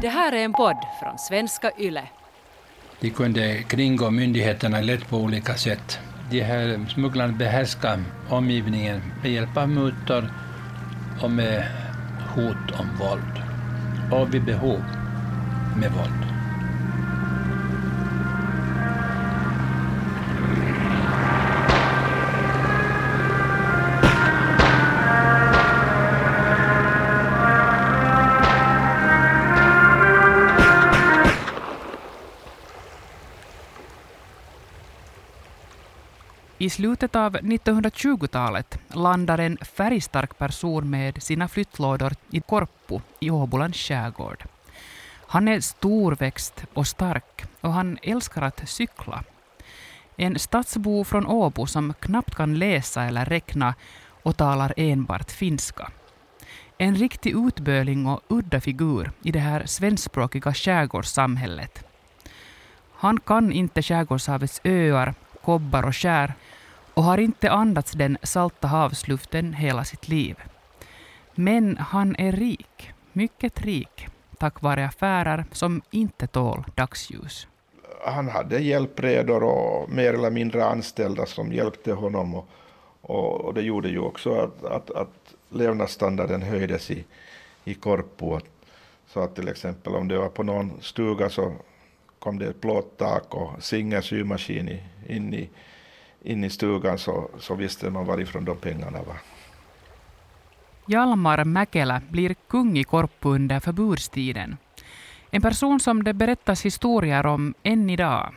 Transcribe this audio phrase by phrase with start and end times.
[0.00, 2.08] Det här är en podd från svenska YLE.
[3.00, 5.98] De kunde kringgå myndigheterna lätt på olika sätt.
[6.30, 10.30] De här smugglarna behärskade omgivningen med hjälp av mutor
[11.22, 11.64] och med
[12.34, 13.42] hot om våld.
[14.12, 14.82] Och vid behov
[15.80, 16.35] med våld.
[36.66, 43.78] I slutet av 1920-talet landar en färgstark person med sina flyttlådor i Korpo i Åbolands
[43.78, 44.44] skärgård.
[45.26, 49.24] Han är storväxt och stark och han älskar att cykla.
[50.16, 53.74] En stadsbo från Åbo som knappt kan läsa eller räkna
[54.22, 55.90] och talar enbart finska.
[56.78, 61.84] En riktig utböling och udda figur i det här svenskspråkiga skärgårdssamhället.
[62.92, 65.14] Han kan inte skärgårdshavets öar,
[65.44, 66.34] kobbar och skär
[66.96, 70.36] och har inte andats den salta havsluften hela sitt liv.
[71.34, 74.06] Men han är rik, mycket rik,
[74.38, 77.46] tack vare affärer som inte tål dagsljus.
[78.04, 82.34] Han hade hjälpredor och mer eller mindre anställda som hjälpte honom.
[82.34, 82.48] Och,
[83.00, 87.04] och, och det gjorde ju också att, att, att levnadsstandarden höjdes i,
[87.64, 88.40] i Korpo.
[89.06, 91.52] Så att till exempel om det var på någon stuga så
[92.18, 95.50] kom det ett plåttak och singelsymaskin in i
[96.26, 99.16] in i stugan så, så visste man varifrån de pengarna var.
[100.86, 104.56] Hjalmar Mäkelä blir kung i Korpu under förbudstiden.
[105.30, 108.34] En person som det berättas historier om än idag.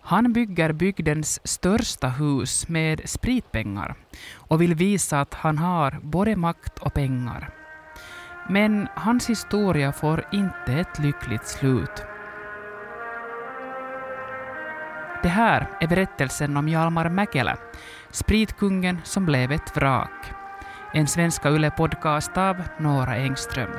[0.00, 3.94] Han bygger bygdens största hus med spritpengar
[4.34, 7.50] och vill visa att han har både makt och pengar.
[8.48, 12.13] Men hans historia får inte ett lyckligt slut.
[15.24, 17.56] Det här är berättelsen om Hjalmar Mäkelä,
[18.10, 20.32] spritkungen som blev ett vrak.
[20.92, 23.70] En Svenska Yle-podcast av Nora Engström.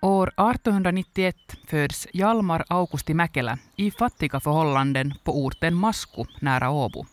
[0.00, 1.36] År 1891
[1.66, 7.06] föds Hjalmar Augusti Mäkelä i fattiga förhållanden på orten Masku nära Åbo.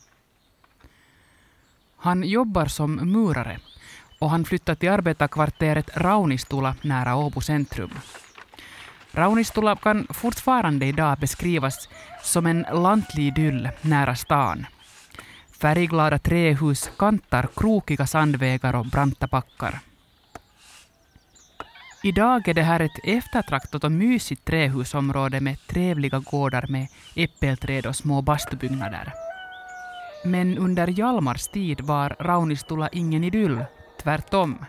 [1.97, 3.59] Han jobbar som murare
[4.23, 7.91] och han flyttade till arbetarkvarteret Raunistula nära Åbo centrum.
[9.11, 11.89] Raunistula kan fortfarande idag beskrivas
[12.21, 14.65] som en lantlig idyll nära stan.
[15.61, 19.79] Färgglada trähus kantar krokiga sandvägar och branta backar.
[22.03, 27.95] Idag är det här ett eftertraktat och mysigt trähusområde med trevliga gårdar med äppelträd och
[27.95, 29.13] små bastubyggnader.
[30.25, 33.65] Men under Hjalmars tid var Raunistula ingen idyll
[34.03, 34.65] tvärtom.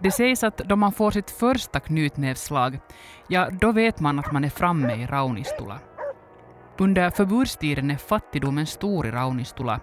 [0.00, 2.80] Det sägs att då man får sitt första knytnävsslag,
[3.28, 5.78] ja, då vet man att man är framme i Raunistula.
[6.78, 9.80] Under förbudstiden är fattigdomen stor i Raunistula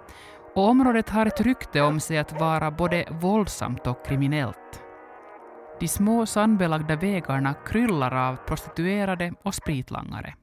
[0.55, 4.83] och området har ett rykte om sig att vara både våldsamt och kriminellt.
[5.79, 10.33] De små sandbelagda vägarna kryllar av prostituerade och spritlangare.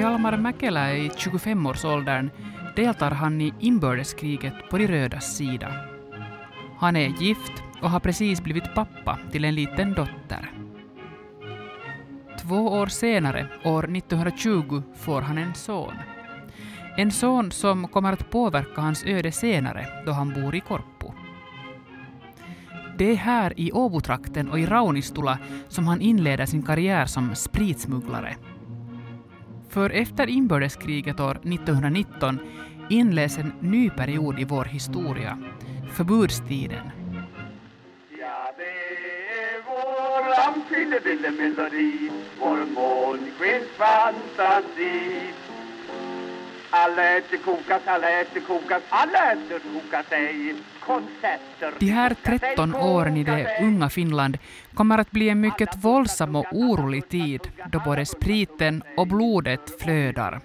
[0.00, 2.30] Hjalmar Mäkelä är i 25-årsåldern
[2.76, 5.72] deltar han i inbördeskriget på de rödas sida.
[6.78, 7.52] Han är gift
[7.82, 10.52] och har precis blivit pappa till en liten dotter.
[12.42, 15.94] Två år senare, år 1920, får han en son.
[16.96, 21.12] En son som kommer att påverka hans öde senare då han bor i Korpo.
[22.98, 28.36] Det är här i Åbotrakten och i Raunistula som han inleder sin karriär som spritsmugglare.
[29.70, 32.38] För efter inbördeskriget år 1919
[32.88, 35.38] inleds en ny period i vår historia,
[35.92, 36.90] förbudstiden.
[38.18, 38.64] Ja, det
[39.42, 42.10] är våran fyllebillemelodi,
[42.40, 45.32] vår månskensfantasi.
[46.84, 50.54] Alla äter kokas, alla äter kokas, alla äter kokas ej.
[50.80, 54.38] Konserter De här 13 åren i det unga Finland
[54.74, 57.40] kommer att bli en mycket våldsam och orolig tid
[57.72, 60.40] då både spriten och blodet flödar.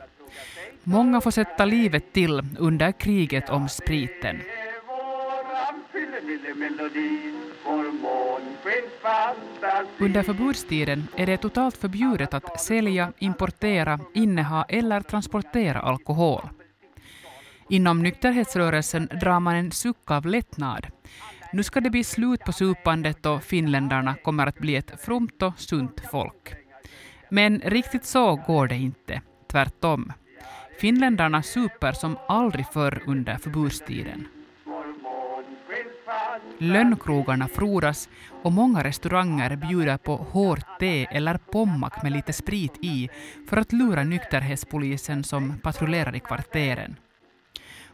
[0.83, 4.41] Många får sätta livet till under kriget om spriten.
[9.99, 16.49] Under förbudstiden är det totalt förbjudet att sälja, importera, inneha eller transportera alkohol.
[17.69, 20.87] Inom nykterhetsrörelsen drar man en suck av lättnad.
[21.53, 25.59] Nu ska det bli slut på supandet och finländarna kommer att bli ett fromt och
[25.59, 26.53] sunt folk.
[27.29, 29.21] Men riktigt så går det inte,
[29.51, 30.13] tvärtom.
[30.79, 34.27] Finländarna super som aldrig förr under förbudstiden.
[36.57, 38.09] Lönnkrogarna frodas
[38.43, 43.09] och många restauranger bjuder på hårt te eller pommack med lite sprit i
[43.49, 46.95] för att lura nykterhetspolisen som patrullerar i kvarteren.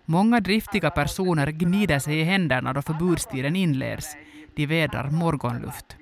[0.06, 4.18] Många driftiga personer gnider sig i händerna då förbudstiden inleds.
[4.56, 5.98] De vädrar morgonluft.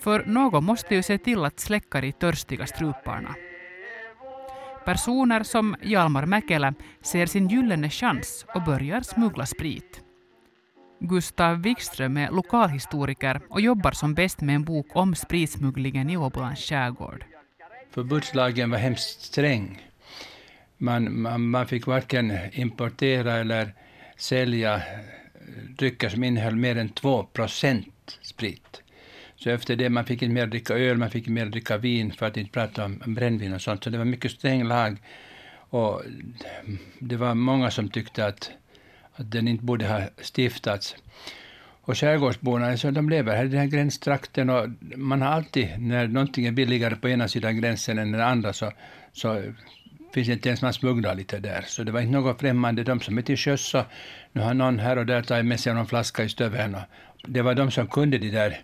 [0.00, 3.34] För någon måste ju se till att släcka de törstiga struparna.
[4.84, 10.05] Personer som Hjalmar Mäkelä ser sin gyllene chans och börjar smuggla sprit.
[11.00, 16.60] Gustav Wikström är lokalhistoriker och jobbar som bäst med en bok om spritsmugglingen i Åbolands
[16.60, 17.24] skärgård.
[17.90, 19.82] Förbudslagen var hemskt sträng.
[20.78, 23.74] Man, man, man fick varken importera eller
[24.16, 24.80] sälja eh,
[25.78, 28.82] drycker som innehöll mer än 2 procent sprit.
[29.36, 32.12] Så efter det man fick inte mer dricka öl, man fick inte mer dricka vin,
[32.12, 33.84] för att inte prata om brännvin och sånt.
[33.84, 34.96] Så det var mycket sträng lag.
[35.70, 36.10] Och eh,
[36.98, 38.50] det var många som tyckte att,
[39.16, 40.96] att den inte borde ha stiftats.
[41.82, 46.08] Och skärgårdsborna, så de lever här i den här gränstrakten och man har alltid, när
[46.08, 48.72] någonting är billigare på ena sidan gränsen än den andra, så,
[49.12, 49.42] så
[50.14, 51.64] finns inte ens man smugglar lite där.
[51.66, 52.84] Så det var inte något främmande.
[52.84, 53.84] De som är till sjöss, så
[54.32, 56.76] nu har någon här och där tagit med sig någon flaska i stöveln.
[57.26, 58.60] Det var de som kunde de där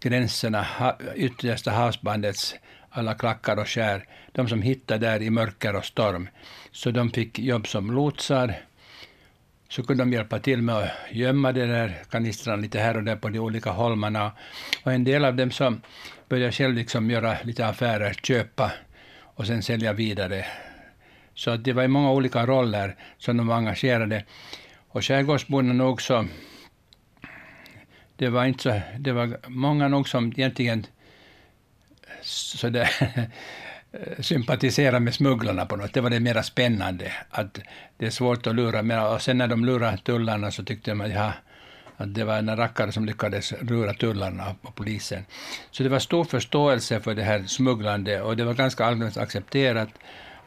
[0.00, 0.66] gränserna,
[1.14, 2.54] yttersta havsbandets
[2.90, 6.28] alla klackar och skär, de som hittade där i mörker och storm.
[6.70, 8.54] Så de fick jobb som lotsar.
[9.68, 13.16] Så kunde de hjälpa till med att gömma de där kanistrarna lite här och där
[13.16, 14.32] på de olika holmarna.
[14.84, 15.80] Och en del av dem som
[16.28, 18.72] började själv liksom göra lite affärer, köpa
[19.18, 20.46] och sen sälja vidare.
[21.34, 24.24] Så det var i många olika roller som de var engagerade.
[24.88, 26.26] Och skärgårdsborna nog så
[28.16, 30.86] det var inte så, det var många nog som egentligen
[32.22, 32.90] så där,
[33.92, 35.92] Eh, sympatisera med smugglarna på något.
[35.92, 37.12] Det var det mera spännande.
[37.30, 37.58] Att
[37.96, 38.82] det är svårt att lura.
[38.82, 41.32] Men, och sen när de lurade tullarna så tyckte man att, ja,
[41.96, 45.24] att det var en rackare som lyckades lura tullarna och polisen.
[45.70, 49.88] Så det var stor förståelse för det här smugglande och det var ganska allmänt accepterat.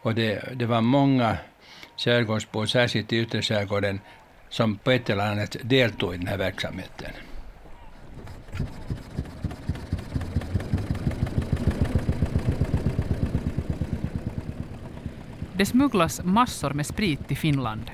[0.02, 1.38] Och det, det var många
[1.98, 4.00] skärgårdsbor, särskilt i yttre skärgården,
[4.50, 7.12] som på ett eller annat deltog i den här verksamheten.
[15.60, 17.92] Det smugglas massor med sprit till Finland.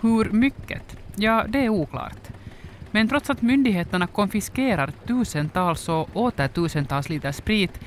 [0.00, 0.96] Hur mycket?
[1.16, 2.28] Ja, det är oklart.
[2.90, 7.80] Men trots att myndigheterna konfiskerar tusentals och åter tusentals liter sprit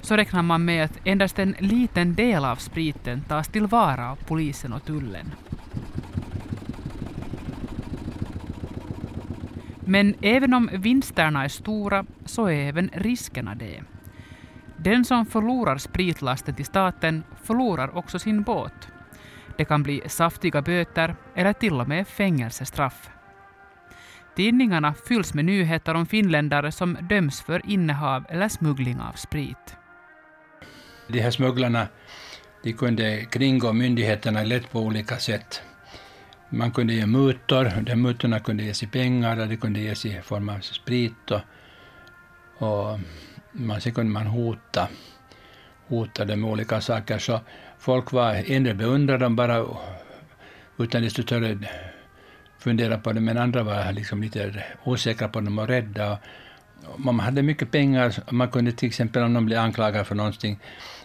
[0.00, 4.72] så räknar man med att endast en liten del av spriten tas tillvara av polisen
[4.72, 5.34] och tullen.
[9.80, 13.82] Men även om vinsterna är stora så är även riskerna det.
[14.84, 18.88] Den som förlorar spritlasten till staten förlorar också sin båt.
[19.56, 23.10] Det kan bli saftiga böter eller till och med fängelsestraff.
[24.36, 29.76] Tidningarna fylls med nyheter om finländare som döms för innehav eller smuggling av sprit.
[31.08, 31.88] De här smugglarna
[32.62, 35.62] de kunde kringgå myndigheterna lätt på olika sätt.
[36.48, 40.20] Man kunde ge mutor, de mutorna kunde ges i pengar och de kunde ges i
[40.22, 41.30] form av sprit.
[41.30, 41.40] Och,
[42.58, 43.00] och
[43.54, 44.88] man, sen kunde man hota,
[45.88, 47.18] hota dem med olika saker.
[47.18, 47.40] Så
[47.78, 49.66] folk var, en del beundrade dem bara
[50.78, 51.58] utan desto större
[52.58, 56.18] fundera på det, men andra var liksom lite osäkra på dem och rädda.
[56.96, 60.58] Man hade mycket pengar, man kunde till exempel om någon blev anklagad för någonting,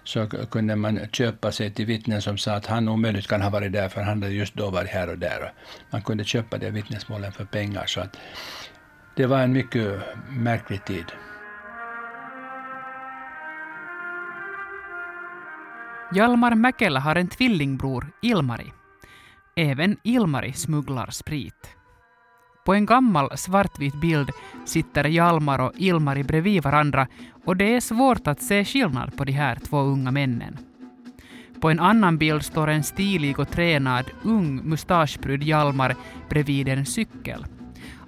[0.03, 3.74] så kunde man köpa sig till vittnen som sa att han omöjligt kan ha varit
[3.74, 5.53] där, för han hade just då varit här och där.
[5.89, 7.86] Man kunde köpa de vittnesmålen för pengar.
[7.86, 8.18] Så att
[9.15, 11.06] det var en mycket märklig tid.
[16.12, 18.74] Hjalmar Mäkelä har en tvillingbror, Ilmari.
[19.56, 21.75] Även Ilmari smugglar sprit.
[22.66, 24.30] På en gammal svartvit bild
[24.66, 27.08] sitter Hjalmar och Ilmari bredvid varandra
[27.46, 30.58] och det är svårt att se skillnad på de här två unga männen.
[31.62, 35.96] På en annan bild står en stilig och tränad ung mustaschbrud Hjalmar
[36.30, 37.46] bredvid en cykel.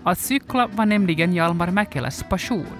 [0.03, 2.77] Att cykla var nämligen Hjalmar Mäkeläs passion.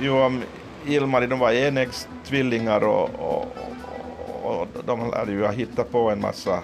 [0.00, 0.40] Jo,
[0.86, 3.56] Ilmari de var enäggstvillingar och, och,
[4.50, 6.62] och de lärde ju hittat på en massa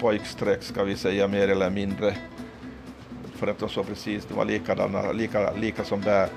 [0.00, 2.14] pojkstreck ska vi säga mer eller mindre.
[3.34, 6.28] För att de såg precis, de var likadana, lika, lika som där.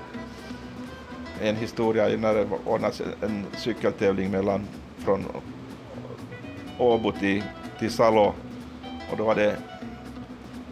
[1.40, 4.66] En historia när det ordnades en cykeltävling mellan
[4.98, 5.24] från
[6.78, 7.42] Åbo till,
[7.78, 8.34] till Salo
[9.10, 9.56] och då var det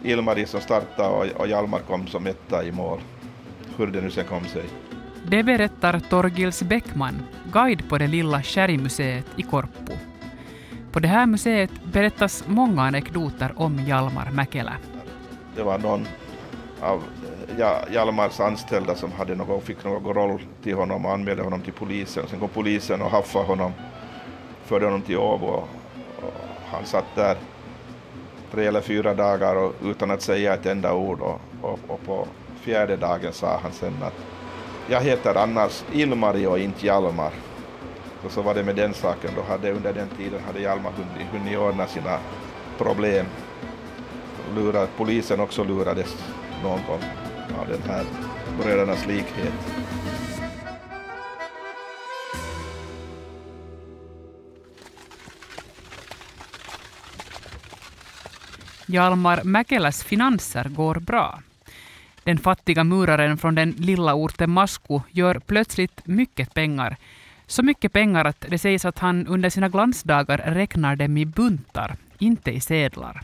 [0.03, 2.99] Ilmari som startade och, och Hjalmar kom som etta i mål.
[3.77, 4.63] Hur det nu sen kom sig.
[5.27, 7.21] Det berättar Torgils Bäckman,
[7.55, 9.93] guide på det lilla Sherrymuseet i Korpu.
[10.91, 14.73] På det här museet berättas många anekdoter om Hjalmar Mäkelä.
[15.55, 16.07] Det var någon
[16.81, 17.03] av
[17.91, 22.27] Hjalmars anställda som hade något, fick någon roll till honom och anmälde honom till polisen.
[22.27, 23.71] Sen kom polisen och haffade honom,
[24.65, 25.67] förde honom till Åbo och,
[26.17, 26.33] och
[26.71, 27.37] han satt där
[28.51, 32.27] tre eller fyra dagar och, utan att säga ett enda ord och, och, och på
[32.61, 34.34] fjärde dagen sa han sen att
[34.89, 37.31] jag heter annars Ilmari och inte Hjalmar.
[38.25, 39.31] Och så var det med den saken.
[39.35, 42.19] Då hade under den tiden hade Hjalmar hunnit, hunnit ordna sina
[42.77, 43.25] problem.
[44.55, 46.15] Lura, polisen också lurades
[46.63, 47.01] någon gång
[47.61, 48.05] av den här
[48.61, 49.53] brödernas likhet.
[58.87, 61.39] Hjalmar Mäkeläs finanser går bra.
[62.25, 66.97] Den fattiga muraren från den lilla orten Masku gör plötsligt mycket pengar.
[67.47, 71.95] Så mycket pengar att det sägs att han under sina glansdagar räknar dem i buntar,
[72.19, 73.21] inte i sedlar.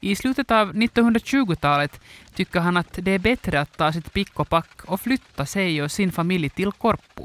[0.00, 2.00] I slutet av 1920-talet
[2.34, 5.82] tycker han att det är bättre att ta sitt pick och pack och flytta sig
[5.82, 7.22] och sin familj till Korpu.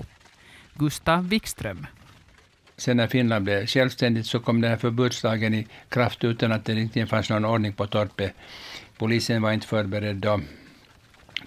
[0.73, 1.87] Gustav Wikström.
[2.77, 6.73] Sen när Finland blev självständigt så kom den här förbudslagen i kraft utan att det
[6.73, 8.33] riktigt fanns någon ordning på torpet.
[8.97, 10.41] Polisen var inte förberedd då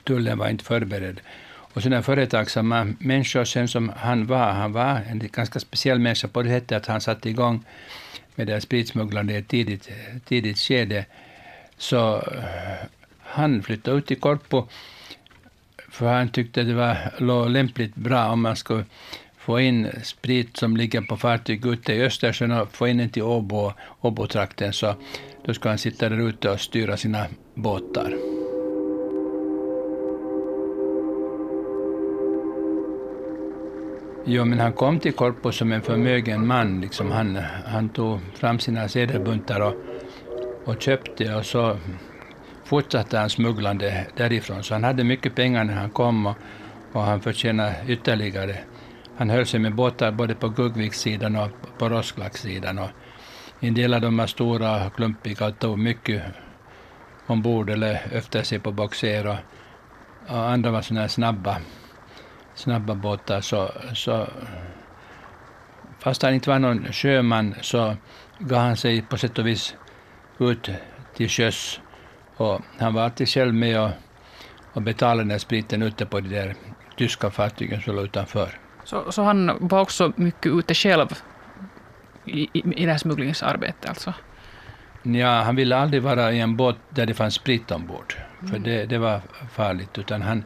[0.04, 1.20] tullen var inte förberedd.
[1.46, 6.42] Och sådana företagsamma människor sen som han var, han var en ganska speciell människa på
[6.42, 7.64] det sättet att han satte igång
[8.34, 9.88] med det här spritsmugglande i ett tidigt,
[10.25, 11.06] tidigt skede.
[11.78, 12.87] Så eh,
[13.23, 14.68] han flyttade ut till Korpo
[15.94, 18.84] för han tyckte det var låg lämpligt bra om man skulle
[19.38, 23.23] få in sprit som ligger på fartyg ute i Östersjön och få in den till
[23.23, 24.73] Åbo, Åbo-trakten.
[24.73, 24.94] Så
[25.44, 28.34] då skulle han sitta där ute och styra sina båtar.
[34.26, 36.81] Jo, men han kom till Korpo som en förmögen man.
[36.81, 39.75] Liksom han, han tog fram sina sedelbuntar och,
[40.64, 41.76] och köpte och så
[42.64, 44.62] fortsatte han smugglande därifrån.
[44.62, 46.37] Så han hade mycket pengar när han kom och,
[46.93, 48.57] och han förtjänade ytterligare.
[49.16, 52.78] Han höll sig med båtar både på Guggvikssidan och på Rosklacksidan.
[52.78, 52.90] Och
[53.61, 56.23] en del av dem var stora och klumpiga och tog mycket
[57.26, 59.37] ombord eller efter sig på boxer och,
[60.28, 61.57] och andra var sådana här snabba
[62.54, 64.26] snabba båtar så, så
[65.99, 67.96] fast han inte var någon sjöman så
[68.38, 69.76] gav han sig på sätt och vis
[70.38, 70.70] ut
[71.16, 71.80] till sjöss.
[72.37, 73.90] Och han var alltid själv med och,
[74.73, 76.54] och betalade den spriten ute på de där
[76.96, 78.58] tyska fartygen som låg utanför.
[78.84, 81.08] Så, så han var också mycket ute själv
[82.25, 84.14] i, i, i det här smugglingsarbetet alltså?
[85.02, 88.62] Ja, han ville aldrig vara i en båt där det fanns sprit ombord, för mm.
[88.62, 89.20] det, det var
[89.52, 90.44] farligt, utan han,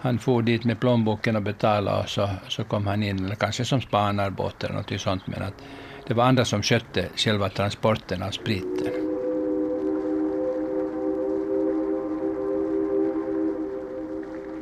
[0.00, 3.64] han for dit med plånboken och betalade och så, så kom han in, eller kanske
[3.64, 5.54] som spanarbåt eller något sånt, men att
[6.06, 8.92] det var andra som skötte själva transporten av spriten.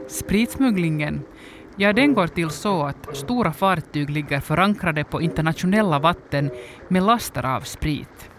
[0.09, 1.23] Spritsmugglingen,
[1.77, 6.51] ja den går till så att stora fartyg ligger förankrade på internationella vatten
[6.89, 8.31] med laster av sprit.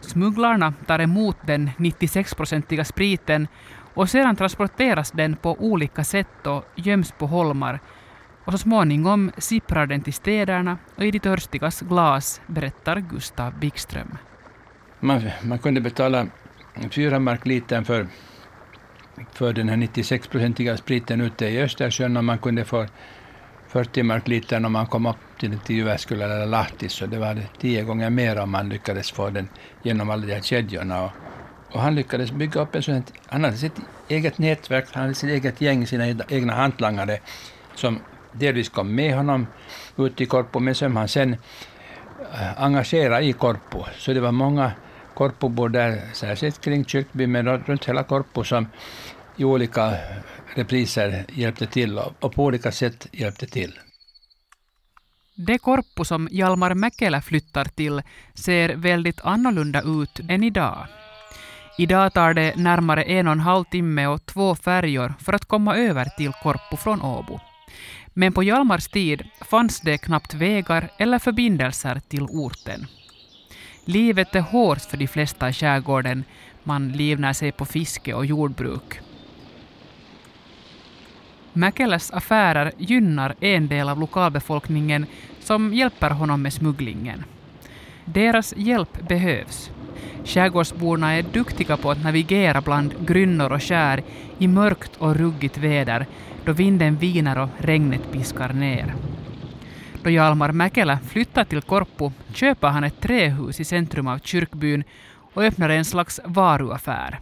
[0.00, 3.48] Smugglarna tar emot den 96-procentiga spriten
[3.94, 7.80] och sedan transporteras den på olika sätt och göms på holmar
[8.44, 14.18] och så småningom sipprar den till städerna och i de törstigas glas, berättar Gustav Bikström.
[15.00, 16.26] Man, man kunde betala
[16.90, 18.06] fyra mark litern för,
[19.32, 22.86] för den här 96-procentiga spriten ute i Östersjön och man kunde få
[23.68, 27.40] 40 mark litern om man kom upp till, till Jyväskylä eller Lahti, så det var
[27.60, 29.48] tio gånger mer om man lyckades få den
[29.82, 31.04] genom alla de här kedjorna.
[31.04, 31.10] Och,
[31.74, 35.30] och han lyckades bygga upp en sån han hade sitt eget nätverk, han hade sitt
[35.30, 37.18] eget gäng, sina egna hantlangare
[37.74, 38.00] som
[38.32, 39.46] delvis kom med honom
[39.96, 41.36] ut i Korpo, men som han sen
[42.32, 43.84] eh, engagerade i Korpo.
[43.98, 44.72] Så det var många
[45.14, 48.68] Korpobor där, särskilt kring Kyrkby, men runt hela Korpo som
[49.36, 49.94] i olika
[50.54, 53.78] repriser hjälpte till och på olika sätt hjälpte till.
[55.36, 58.02] Det Korpo som Hjalmar Mäkelä flyttar till
[58.34, 60.86] ser väldigt annorlunda ut än idag.
[61.76, 65.76] Idag tar det närmare en och en halv timme och två färjor för att komma
[65.76, 67.40] över till Korpo från Åbo.
[68.12, 72.86] Men på Hjalmars tid fanns det knappt vägar eller förbindelser till orten.
[73.84, 76.24] Livet är hårt för de flesta i skärgården.
[76.62, 79.00] Man livnär sig på fiske och jordbruk.
[81.52, 85.06] Mäkeläs affärer gynnar en del av lokalbefolkningen
[85.40, 87.24] som hjälper honom med smugglingen.
[88.04, 89.70] Deras hjälp behövs.
[90.24, 94.02] Skärgårdsborna är duktiga på att navigera bland grynnor och skär
[94.38, 96.06] i mörkt och ruggigt väder
[96.44, 98.94] då vinden viner och regnet piskar ner.
[100.02, 104.84] Då Hjalmar Mäkelä flyttar till Korpo köper han ett trähus i centrum av kyrkbyn
[105.34, 107.20] och öppnar en slags varuaffär.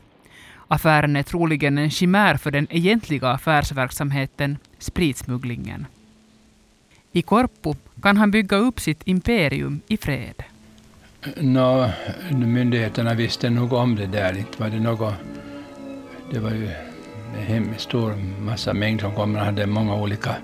[0.68, 5.86] Affären är troligen en chimär för den egentliga affärsverksamheten, spritsmugglingen.
[7.12, 10.42] I Korpo kan han bygga upp sitt imperium i fred.
[11.36, 11.90] Nå,
[12.30, 14.38] myndigheterna visste nog om det där.
[14.38, 15.14] Inte var det något...
[16.30, 16.70] Det var ju
[17.46, 20.34] en stor massa mängd som kom Man hade många olika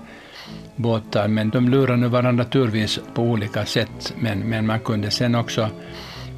[0.75, 1.27] båtar.
[1.27, 4.13] Men de lurade nu varandra naturligtvis på olika sätt.
[4.19, 5.69] Men, men man kunde sen också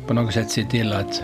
[0.08, 1.24] på något sätt se till att,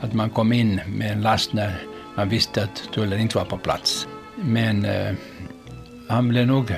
[0.00, 1.82] att man kom in med en last när
[2.16, 4.08] man visste att tullen inte var på plats.
[4.36, 5.14] Men eh,
[6.08, 6.74] han blev nog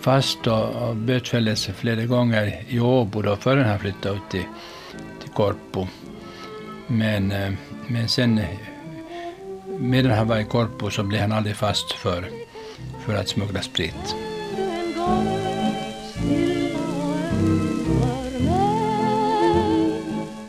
[0.00, 4.44] fast och, och bötfälldes flera gånger i Åbo då förrän han flyttade ut till
[5.38, 5.86] Korpo.
[6.86, 7.52] Men, eh,
[7.86, 8.40] men sen
[9.78, 12.24] medan han var i Korpo så blev han aldrig fast för,
[13.06, 14.16] för att smuggla sprit.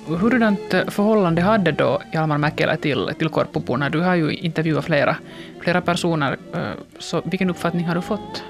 [0.07, 3.89] Hurdant förhållande hade då Hjalmar Mäkelä till, till Korpoborna?
[3.89, 5.15] Du har ju intervjuat flera,
[5.61, 6.37] flera personer.
[6.53, 8.43] Eh, så vilken uppfattning har du fått?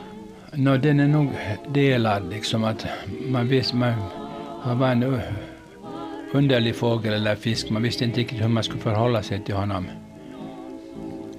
[0.53, 1.29] No, den är nog
[1.67, 2.29] delad.
[2.29, 2.85] Liksom att
[3.27, 3.93] man visste, man,
[4.63, 5.21] han var en
[6.33, 7.69] underlig fågel eller fisk.
[7.69, 9.89] Man visste inte riktigt hur man skulle förhålla sig till honom.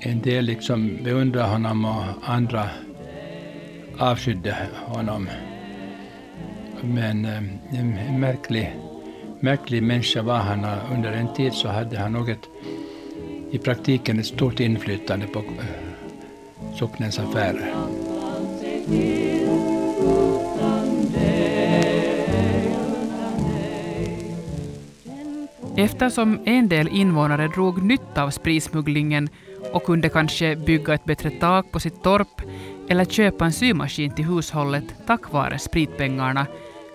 [0.00, 2.68] En del liksom beundrade honom och andra
[3.98, 4.56] avskydde
[4.86, 5.28] honom.
[6.82, 8.76] Men eh, en märklig,
[9.40, 10.66] märklig människa var han.
[10.94, 12.48] Under en tid så hade han något,
[13.50, 15.44] i praktiken ett stort inflytande på eh,
[16.76, 17.74] socknens affärer.
[25.76, 29.28] Eftersom en del invånare drog nytta av spritsmugglingen
[29.72, 32.42] och kunde kanske bygga ett bättre tak på sitt torp
[32.88, 36.46] eller köpa en symaskin till hushållet tack vare spritpengarna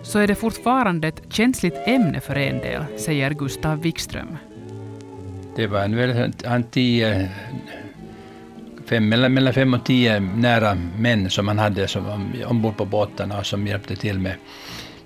[0.02, 4.36] så är det fortfarande ett känsligt ämne för en del, säger Gustav Wikström.
[5.56, 7.30] Det var väl han tio,
[8.86, 13.38] fem, mellan, mellan fem och tio nära män som han hade som, ombord på båtarna
[13.38, 14.34] och som hjälpte till med,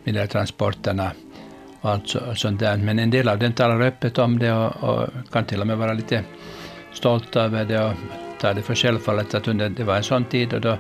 [0.04, 1.10] med de transporterna
[1.80, 2.76] och allt sånt där.
[2.76, 5.78] Men en del av dem talar öppet om det och, och kan till och med
[5.78, 6.24] vara lite
[6.92, 7.92] stolta över det och
[8.40, 10.78] ta det för självfallet att under, det var en sån tid och då,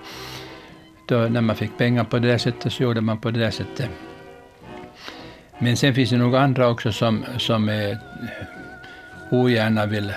[1.06, 3.50] då när man fick pengar på det där sättet så gjorde man på det där
[3.50, 3.90] sättet.
[5.58, 7.98] Men sen finns det nog andra också som, som är,
[9.30, 10.12] ogärna vill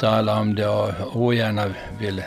[0.00, 1.66] tala om det och ogärna
[2.00, 2.22] vill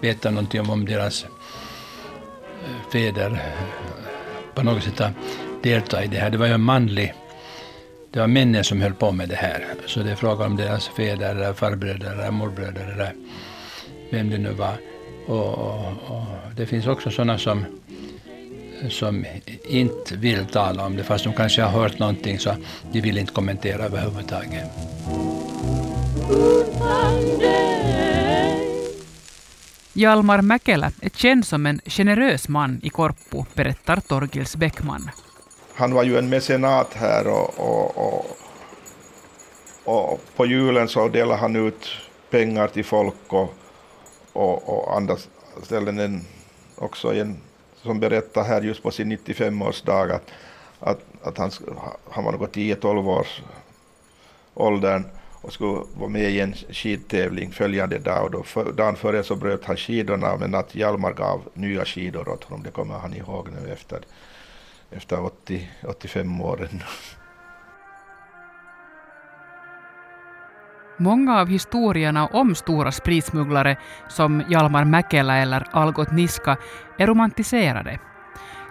[0.00, 3.42] veta någonting om, om deras eh, fäder
[4.54, 5.02] på något sätt
[5.62, 6.30] delta i det här.
[6.30, 7.14] Det var ju en manlig
[8.12, 9.64] det var männen som höll på med det här.
[9.86, 13.14] Så det är frågan om deras fäder, eller farbröder, eller morbröder eller
[14.10, 14.76] vem det nu var.
[15.26, 17.64] Och, och, och det finns också sådana som,
[18.88, 19.24] som
[19.68, 22.54] inte vill tala om det, fast de kanske har hört någonting så
[22.92, 24.64] de vill inte kommentera överhuvudtaget.
[29.92, 35.10] Hjalmar Mäkelä är känd som en generös man i Korpo, berättar Torgils Bäckman
[35.74, 38.26] han var ju en mecenat här och, och, och,
[39.84, 41.88] och, på julen så delade han ut
[42.30, 43.54] pengar till folk och,
[44.32, 45.16] och, och andra
[45.62, 46.24] ställen En,
[46.76, 47.36] också en
[47.82, 50.30] som berättade här just på sin 95-årsdag att,
[50.80, 51.50] att, att han,
[52.10, 53.42] han var något 10-12 års
[54.54, 55.04] åldern
[55.42, 58.24] och skulle vara med i en skidtävling följande dag.
[58.24, 62.28] Och då för, dagen före så bröt han skidorna men att Hjalmar gav nya skidor
[62.28, 64.00] åt honom, det kommer han ihåg nu efter
[64.96, 66.82] efter 80, 85 åren.
[70.96, 73.76] Många av historierna om stora spritsmugglare
[74.08, 76.56] som Hjalmar Mäkelä eller Algot Niska
[76.98, 77.98] är romantiserade.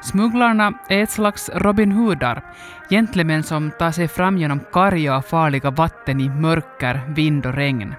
[0.02, 2.42] Smugglarna är ett slags Robin Hoodar,
[2.90, 7.96] gentlemän som tar sig fram genom karga och farliga vatten i mörker, vind och regn.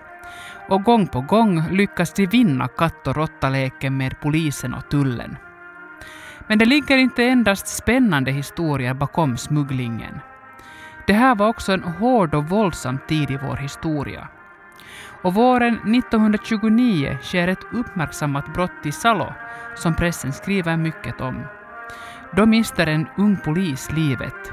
[0.68, 5.36] Och gång på gång lyckas de vinna katt och råttaleken med polisen och tullen.
[6.46, 10.20] Men det ligger inte endast spännande historier bakom smugglingen.
[11.06, 14.28] Det här var också en hård och våldsam tid i vår historia.
[15.22, 19.32] Och våren 1929 sker ett uppmärksammat brott i Salo
[19.76, 21.42] som pressen skriver mycket om.
[22.36, 24.52] Då mister en ung polis livet.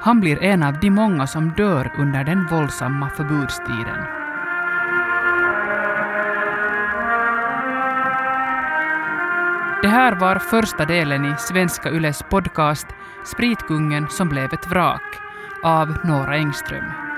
[0.00, 4.19] Han blir en av de många som dör under den våldsamma förbudstiden.
[9.82, 12.86] Det här var första delen i Svenska Yles podcast
[13.24, 15.02] Spritkungen som blev ett vrak
[15.62, 17.09] av Nora Engström.